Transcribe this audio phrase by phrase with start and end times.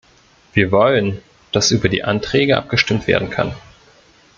[0.53, 1.21] Wir wollen,
[1.51, 3.53] dass über die Anträge abgestimmt werden kann.